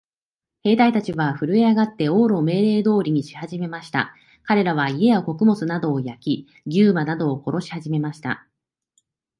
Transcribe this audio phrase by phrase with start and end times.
[0.63, 4.15] 兵隊たちはふるえ上って、王の命令通りにしはじめました。
[4.41, 8.47] かれらは、家や穀物などを焼き、牛馬などを殺しはじめました。